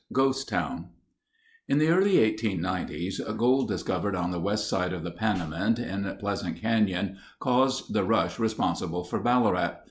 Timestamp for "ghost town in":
0.11-1.77